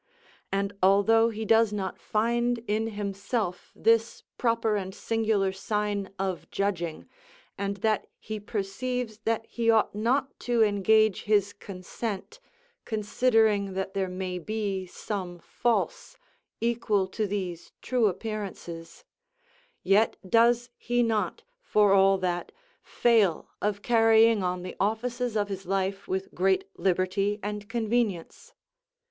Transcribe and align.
And 0.51 0.73
although 0.81 1.29
he 1.29 1.45
does 1.45 1.71
not 1.71 1.99
find 1.99 2.57
in 2.67 2.87
himself 2.87 3.71
this 3.75 4.23
proper 4.35 4.75
and 4.75 4.95
singular 4.95 5.51
sign 5.51 6.11
of 6.17 6.49
judging, 6.49 7.07
and 7.55 7.77
that 7.85 8.07
he 8.17 8.39
perceives 8.39 9.19
that 9.25 9.45
he 9.45 9.69
ought 9.69 9.93
not 9.93 10.39
to 10.39 10.63
engage 10.63 11.25
his 11.25 11.53
consent, 11.53 12.39
considering 12.83 13.75
that 13.75 13.93
there 13.93 14.07
may 14.09 14.39
be 14.39 14.87
some 14.87 15.37
false, 15.37 16.17
equal 16.59 17.05
to 17.09 17.27
these 17.27 17.71
true 17.79 18.07
appearances, 18.07 19.03
yet 19.83 20.17
does 20.27 20.71
he 20.77 21.03
not, 21.03 21.43
for 21.61 21.93
all 21.93 22.17
that, 22.17 22.51
fail 22.81 23.51
of 23.61 23.83
carrying 23.83 24.41
on 24.41 24.63
the 24.63 24.75
offices 24.79 25.37
of 25.37 25.47
his 25.47 25.67
life 25.67 26.07
with 26.07 26.33
great 26.33 26.65
liberty 26.75 27.39
and 27.43 27.69
convenience. 27.69 28.55